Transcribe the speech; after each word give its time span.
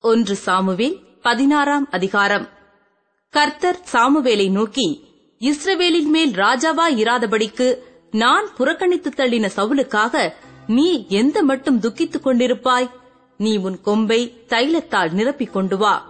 ஒன்று 0.00 0.36
சாமுவேல் 0.36 1.00
பதினாறாம் 1.22 1.88
அதிகாரம். 1.90 2.48
கர்த்தர் 3.30 3.80
சாமுவேலை 3.92 4.50
நோக்கி 4.50 5.04
இஸ்ரவேலின் 5.40 6.08
மேல் 6.08 6.32
ராஜாவா 6.32 6.88
இராதபடிக்கு 6.88 7.78
நான் 8.10 8.46
புறக்கணித்து 8.56 9.10
தள்ளின 9.10 9.50
சவுலுக்காக 9.56 10.32
நீ 10.66 11.06
எந்த 11.08 11.42
மட்டும் 11.42 11.78
துக்கித்துக் 11.78 12.26
கொண்டிருப்பாய்? 12.26 12.90
நீ 13.38 13.56
உன் 13.56 13.80
கொம்பை 13.80 14.44
தைலத்தால் 14.48 15.14
நிரப்பிக் 15.14 15.50
கொண்டு 15.50 15.76
வா. 15.76 16.08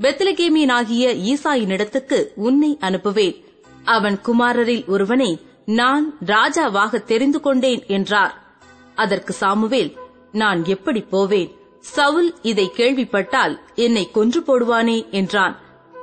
பெத்லகேமியனாகிய 0.00 1.34
ஈசாயினிடத்துக்கு 1.34 2.26
உன்னை 2.34 2.78
அனுப்புவேன். 2.80 3.44
அவன் 3.84 4.20
குமாரரில் 4.22 4.86
ஒருவனை 4.86 5.40
நான் 5.66 6.14
ராஜாவாக 6.26 7.04
தெரிந்து 7.04 7.40
கொண்டேன் 7.40 7.82
என்றார். 7.86 8.58
அதற்கு 8.94 9.32
சாமுவேல் 9.32 9.96
நான் 10.32 10.64
எப்படி 10.64 11.00
போவேன்? 11.00 11.64
சவுல் 11.94 12.30
இதை 12.42 12.66
கேள்விப்பட்டால் 12.76 13.54
என்னை 13.84 14.04
கொன்று 14.10 14.40
போடுவானே 14.40 14.98
என்றான். 15.10 15.54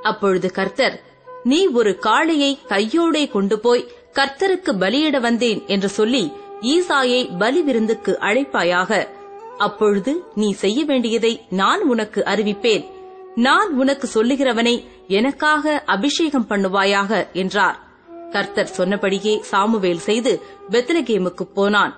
அப்பொழுது 0.02 0.48
கர்த்தர் 0.52 0.96
நீ 1.44 1.60
ஒரு 1.78 1.92
காளையை 2.06 2.52
கையோடே 2.68 3.22
கொண்டு 3.30 3.56
போய் 3.58 3.88
கர்த்தருக்கு 4.12 4.72
பலியிட 4.82 5.16
வந்தேன் 5.20 5.60
என்று 5.66 5.88
சொல்லி 5.88 6.24
ஈசாயை 6.74 7.22
பலி 7.38 7.60
விருந்துக்கு 7.62 8.12
அழைப்பாயாக. 8.20 8.90
அப்பொழுது 9.58 10.12
நீ 10.34 10.48
செய்ய 10.62 10.80
வேண்டியதை 10.84 11.32
நான் 11.50 11.82
உனக்கு 11.82 12.20
அறிவிப்பேன். 12.32 12.84
நான் 13.46 13.70
உனக்கு 13.76 14.06
சொல்லுகிறவனை 14.14 14.74
எனக்காக 15.08 15.82
அபிஷேகம் 15.94 16.48
பண்ணுவாயாக 16.48 17.12
என்றார். 17.32 17.78
கர்த்தர் 18.32 18.74
சொன்னபடியே 18.78 19.34
சாமுவேல் 19.50 20.04
செய்து 20.08 20.32
பெத்லகேமுக்கு 20.70 21.44
போனான். 21.54 21.92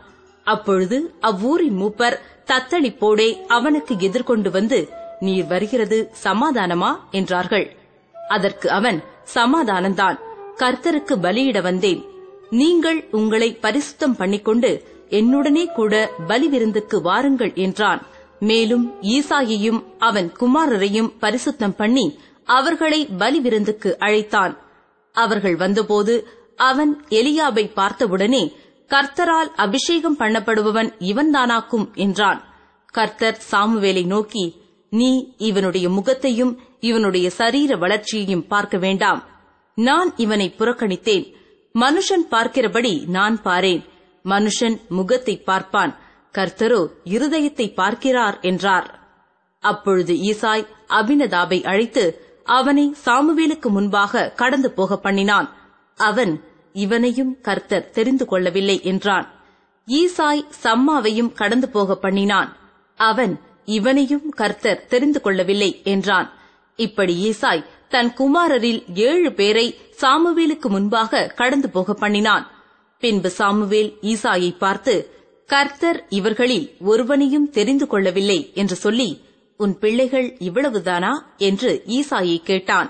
அப்பொழுது 0.46 0.96
அவ்வூரின் 1.20 1.78
மூப்பர் 1.82 2.16
தத்தளிப்போடே 2.46 3.46
அவனுக்கு 3.46 3.96
எதிர்கொண்டு 3.98 4.50
வந்து 4.50 4.88
நீர் 5.20 5.46
வருகிறது 5.46 6.12
சமாதானமா? 6.24 6.96
என்றார்கள். 7.10 7.76
அதற்கு 8.28 8.70
அவன் 8.70 9.02
சமாதானம்தான். 9.34 10.18
கர்த்தருக்கு 10.56 11.14
பலியிட 11.16 11.62
வந்தேன். 11.62 12.04
நீங்கள் 12.50 13.08
உங்களை 13.10 13.58
பரிசுத்தம் 13.62 14.16
பண்ணிக்கொண்டு 14.16 14.70
என்னுடனே 15.10 15.72
கூட 15.72 16.12
பலி 16.26 16.48
விருந்துக்கு 16.48 17.00
வாருங்கள் 17.00 17.52
என்றான். 17.54 18.06
மேலும் 18.40 18.94
ஈசாயையும் 19.02 19.84
அவன் 19.98 20.32
குமாரரையும் 20.40 21.10
பரிசுத்தம் 21.20 21.76
பண்ணி 21.76 22.18
அவர்களை 22.44 23.06
பலி 23.06 23.40
விருந்துக்கு 23.40 23.98
அழைத்தான். 23.98 24.58
அவர்கள் 25.12 25.56
வந்தபோது 25.56 26.28
அவன் 26.56 27.04
எலியாபை 27.08 27.72
பார்த்தவுடனே 27.72 28.56
கர்த்தரால் 28.90 29.50
அபிஷேகம் 29.54 30.18
பண்ணப்படுபவன் 30.18 30.90
இவன்தானாக்கும் 31.00 31.86
என்றான். 31.94 32.40
கர்த்தர் 32.90 33.38
சாமுவேலை 33.50 34.04
நோக்கி 34.06 34.44
நீ 34.92 35.10
இவனுடைய 35.36 35.86
முகத்தையும் 35.88 36.52
இவனுடைய 36.80 37.30
சரீர 37.30 37.76
வளர்ச்சியையும் 37.76 38.46
பார்க்க 38.46 38.76
வேண்டாம். 38.78 39.20
நான் 39.74 40.10
இவனை 40.16 40.54
புறக்கணித்தேன். 40.58 41.26
மனுஷன் 41.74 42.24
பார்க்கிறபடி 42.30 42.92
நான் 43.06 43.36
பாரேன். 43.42 43.82
மனுஷன் 44.24 44.76
முகத்தை 44.88 45.34
பார்ப்பான். 45.38 45.92
கர்த்தரோ 46.34 46.80
இருதயத்தை 47.04 47.74
பார்க்கிறார் 47.74 48.38
என்றார். 48.40 48.86
அப்பொழுது 49.62 50.14
ஈசாய் 50.30 50.64
அபினதாபை 50.90 51.58
அழைத்து 51.64 52.04
அவனை 52.44 52.96
சாமுவேலுக்கு 53.04 53.68
முன்பாக 53.68 54.30
கடந்து 54.40 54.68
போக 54.70 54.96
பண்ணினான். 54.96 55.48
அவன் 55.98 56.32
இவனையும் 56.84 57.40
கர்த்தர் 57.40 57.90
தெரிந்து 57.90 58.24
கொள்ளவில்லை 58.24 58.80
என்றான். 58.82 59.26
ஈசாய் 59.86 60.44
சம்மாவையும் 60.62 61.32
கடந்து 61.32 61.68
போக 61.68 61.96
பண்ணினான். 61.96 62.56
அவன் 62.96 63.40
இவனையும் 63.64 64.28
கர்த்தர் 64.30 64.86
தெரிந்து 64.86 65.20
கொள்ளவில்லை 65.20 65.80
என்றான். 65.84 66.28
இப்படி 66.76 67.14
ஈசாய் 67.30 67.64
தன் 67.88 68.12
குமாரரில் 68.12 68.82
ஏழு 68.94 69.32
பேரை 69.32 69.66
சாமுவேலுக்கு 70.00 70.68
முன்பாக 70.68 71.26
கடந்து 71.26 71.70
போக 71.70 71.94
பண்ணினான். 71.94 72.50
பின்பு 72.98 73.30
சாமுவேல் 73.30 73.90
ஈசாயை 74.02 74.56
பார்த்து 74.56 74.94
கர்த்தர் 75.46 76.06
இவர்களில் 76.08 76.66
ஒருவனையும் 76.86 77.50
தெரிந்து 77.50 77.86
கொள்ளவில்லை 77.86 78.50
என்று 78.54 78.76
சொல்லி 78.76 79.10
உன் 79.56 79.78
பிள்ளைகள் 79.78 80.36
இவ்வளவுதானா? 80.38 81.12
என்று 81.36 81.82
ஈசாயை 81.86 82.38
கேட்டான். 82.42 82.88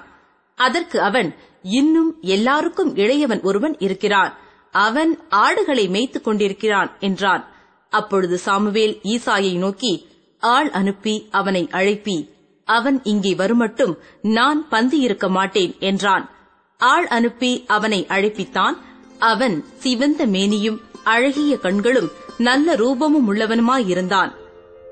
அதற்கு 0.59 1.03
அவன் 1.03 1.35
இன்னும் 1.63 2.19
எல்லாருக்கும் 2.21 2.97
இளையவன் 2.97 3.43
ஒருவன் 3.43 3.77
இருக்கிறான். 3.79 4.33
அவன் 4.71 5.19
ஆடுகளை 5.29 5.89
மேய்த்துக் 5.89 6.25
கொண்டிருக்கிறான் 6.25 6.97
என்றான். 7.01 7.45
அப்பொழுது 7.91 8.39
சாமுவேல் 8.39 9.01
ஈசாயை 9.03 9.59
நோக்கி 9.59 10.07
ஆள் 10.39 10.71
அனுப்பி 10.71 11.29
அவனை 11.31 11.69
அழைப்பி. 11.71 12.17
அவன் 12.65 13.03
இங்கே 13.03 13.35
வருமட்டும் 13.35 13.95
நான் 14.23 14.69
பந்தி 14.69 14.99
இருக்க 14.99 15.29
மாட்டேன் 15.29 15.75
என்றான். 15.79 16.31
ஆள் 16.77 17.07
அனுப்பி 17.07 17.65
அவனை 17.67 18.07
அழைப்பித்தான். 18.09 18.77
அவன் 19.19 19.65
சிவந்த 19.79 20.27
மேனியும் 20.27 20.81
அழகிய 21.05 21.59
கண்களும் 21.59 22.11
நல்ல 22.39 22.75
ரூபமும் 22.75 23.29
உள்ளவனுமாயிருந்தான். 23.29 24.33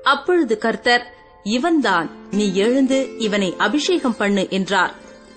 அப்பொழுது 0.03 0.57
கர்த்தர் 0.57 1.05
இவன்தான் 1.43 2.09
நீ 2.31 2.53
எழுந்து 2.55 3.17
இவனை 3.17 3.55
அபிஷேகம் 3.57 4.17
பண்ணு 4.17 4.47
என்றார். 4.49 4.93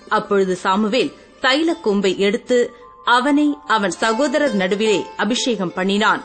அப்பொழுது 0.09 0.55
சாமுவேல் 0.55 1.13
தைல 1.41 1.81
கொம்பை 1.81 2.19
எடுத்து 2.19 2.73
அவனை 3.05 3.57
அவன் 3.67 3.89
சகோதரர் 3.89 4.55
நடுவிலே 4.55 5.05
அபிஷேகம் 5.17 5.73
பண்ணினான். 5.73 6.23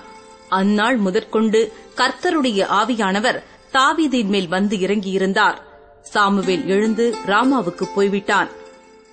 அந்நாள் 0.49 0.97
முதற்கொண்டு 0.97 1.73
கர்த்தருடைய 1.97 2.61
ஆவியானவர் 2.81 3.39
தாவீதின் 3.73 4.27
மேல் 4.27 4.49
வந்து 4.49 4.77
இறங்கியிருந்தார். 4.77 5.57
சாமுவேல் 6.01 6.67
எழுந்து 6.67 7.17
ராமாவுக்கு 7.27 7.85
போய்விட்டான். 7.95 8.49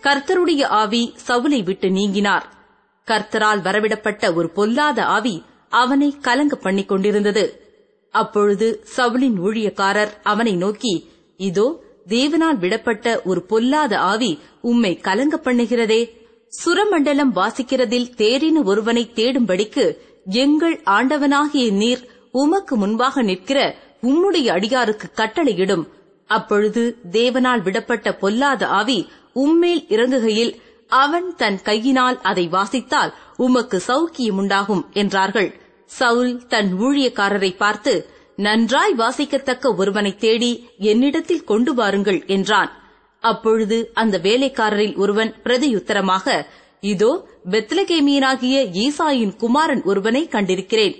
கர்த்தருடைய 0.01 0.63
ஆவி 0.65 1.15
சவுலை 1.27 1.63
விட்டு 1.63 1.89
நீங்கினார். 1.89 2.45
கர்த்தரால் 3.07 3.61
வரவிடப்பட்ட 3.61 4.33
ஒரு 4.33 4.49
பொல்லாத 4.49 5.05
ஆவி 5.05 5.43
அவனை 5.69 6.17
கலங்க 6.21 6.55
பண்ணிக் 6.55 6.87
கொண்டிருந்தது 6.87 7.45
அப்பொழுது 8.13 8.83
சவுலின் 8.97 9.37
ஊழியக்காரர் 9.43 10.11
அவனை 10.23 10.53
நோக்கி 10.55 10.93
இதோ 11.37 11.83
தேவனால் 12.07 12.57
விடப்பட்ட 12.57 13.21
ஒரு 13.23 13.41
பொல்லாத 13.41 13.99
ஆவி 13.99 14.39
உம்மை 14.61 14.97
கலங்க 14.97 15.41
பண்ணுகிறதே. 15.43 16.01
சுரமண்டலம் 16.53 17.33
வாசிக்கிறதில் 17.35 18.09
தேறின 18.17 18.63
ஒருவனை 18.63 19.11
தேடும்படிக்கு 19.15 19.97
எங்கள் 20.25 20.81
ஆண்டவனாகிய 20.85 21.71
நீர் 21.71 22.07
உமக்கு 22.31 22.75
முன்பாக 22.75 23.21
நிற்கிற 23.21 23.59
உம்முடைய 24.01 24.47
அடியாருக்கு 24.47 25.07
கட்டளையிடும். 25.15 25.85
அப்பொழுது 26.25 26.97
தேவனால் 27.11 27.61
விடப்பட்ட 27.61 28.11
பொல்லாத 28.11 28.67
ஆவி 28.67 28.99
உம்மேல் 29.35 29.83
இறங்குகையில் 29.89 30.53
அவன் 30.87 31.35
தன் 31.35 31.61
கையினால் 31.61 32.21
அதை 32.21 32.47
வாசித்தால் 32.47 33.13
உமக்கு 33.37 33.81
சௌக்கியம் 33.87 34.39
உண்டாகும் 34.41 34.85
என்றார்கள். 34.91 35.59
சவுல் 35.85 36.47
தன் 36.47 36.71
ஊழியக்காரரை 36.79 37.55
பார்த்து 37.57 37.93
நன்றாய் 38.37 38.93
வாசிக்கத்தக்க 38.97 39.75
ஒருவனை 39.75 40.15
தேடி 40.15 40.51
என்னிடத்தில் 40.77 41.43
கொண்டு 41.43 41.73
வாருங்கள் 41.73 42.25
என்றான். 42.25 42.71
அப்பொழுது 43.23 43.91
அந்த 43.93 44.17
வேலைக்காரரில் 44.17 44.95
ஒருவன் 44.95 45.31
பிரதியுத்தரமாக 45.43 46.45
இதோ 46.79 47.11
பெத்லகேமியனாகிய 47.51 48.57
ஈசாயின் 48.85 49.35
குமாரன் 49.35 49.83
ஒருவனை 49.83 50.27
கண்டிருக்கிறேன். 50.31 50.95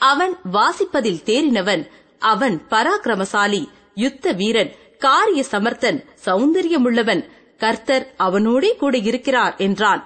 அவன் 0.00 0.34
வாசிப்பதில் 0.52 1.22
தேறினவன் 1.24 1.84
அவன் 2.18 2.56
பராக்கிரமசாலி 2.70 3.62
யுத்த 3.94 4.32
வீரன் 4.32 4.72
காரிய 4.98 5.44
சமர்த்தன் 5.50 5.98
சௌந்தரியமுள்ளவன் 6.26 7.22
கர்த்தர் 7.60 8.14
அவனோடே 8.16 8.70
கூட 8.76 8.96
இருக்கிறார் 8.98 9.54
என்றான். 9.56 10.02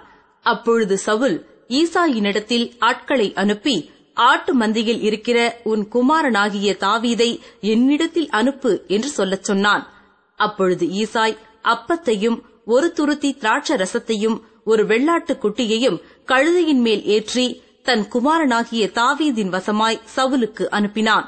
அப்பொழுது 0.46 0.98
சவுல் 0.98 1.36
ஈசாயினிடத்தில் 1.68 2.66
ஆட்களை 2.78 3.32
அனுப்பி 3.34 3.76
ஆட்டு 4.16 4.54
மந்தியில் 4.54 5.00
இருக்கிற 5.00 5.60
உன் 5.64 5.88
குமாரனாகிய 5.88 6.76
தாவீதை 6.80 7.40
என்னிடத்தில் 7.60 8.30
அனுப்பு 8.30 8.84
என்று 8.88 9.08
சொல்லச் 9.08 9.44
சொன்னான். 9.44 9.88
அப்பொழுது 10.36 10.86
ஈசாய் 10.86 11.36
அப்பத்தையும் 11.62 12.40
ஒரு 12.64 12.92
துருத்தி 12.96 13.30
திராட்ச 13.36 13.76
ரசத்தையும் 13.76 14.40
ஒரு 14.64 14.86
வெள்ளாட்டு 14.86 15.32
குட்டியையும் 15.34 15.98
கழுதையின் 16.26 16.80
மேல் 16.80 17.04
ஏற்றி 17.04 17.62
தன் 17.82 18.08
குமாரனாகிய 18.08 18.86
தாவீதின் 18.86 19.48
வசமாய் 19.48 20.00
சவுலுக்கு 20.16 20.64
அனுப்பினான். 20.70 21.26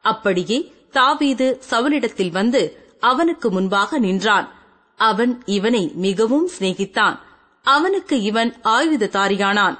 அப்படியே 0.00 0.72
தாவீது 0.90 1.60
சவுலிடத்தில் 1.70 2.30
வந்து 2.30 2.92
அவனுக்கு 3.00 3.50
முன்பாக 3.50 3.98
நின்றான். 3.98 4.52
அவன் 4.96 5.42
இவனை 5.46 5.90
மிகவும் 5.94 6.48
சிநேகித்தான். 6.58 7.18
அவனுக்கு 7.62 8.22
இவன் 8.22 8.56
ஆயுததாரியானான். 8.64 9.78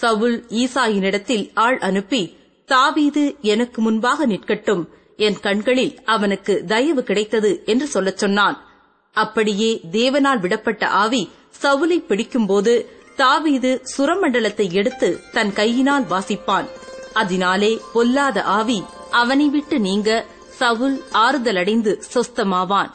சவுல் 0.00 0.36
ஈசாயினிடத்தில் 0.50 1.50
ஆள் 1.54 1.78
அனுப்பி 1.78 2.36
தாவீது 2.68 3.36
எனக்கு 3.42 3.80
முன்பாக 3.82 4.26
நிற்கட்டும். 4.26 4.82
என் 5.16 5.38
கண்களில் 5.40 5.94
அவனுக்கு 6.04 6.64
தயவு 6.64 7.02
கிடைத்தது 7.02 7.62
என்று 7.64 7.86
சொல்லச் 7.86 8.18
சொன்னான். 8.18 8.56
அப்படியே 9.12 9.80
தேவனால் 9.92 10.42
விடப்பட்ட 10.44 10.84
ஆவி 10.84 11.22
சவுலை 11.62 11.98
பிடிக்கும்போது 12.06 12.74
தாவீது 13.16 13.82
சுரமண்டலத்தை 13.96 14.70
எடுத்து 14.72 15.08
தன் 15.32 15.52
கையினால் 15.52 16.06
வாசிப்பான். 16.10 16.68
அதனாலே 17.12 17.72
பொல்லாத 17.92 18.42
ஆவி 18.42 18.80
அவனை 19.10 19.48
விட்டு 19.48 19.78
நீங்க 19.80 20.10
சவுல் 20.60 20.96
ஆறுதலடைந்து 21.12 21.92
சொஸ்தமாவான். 22.14 22.92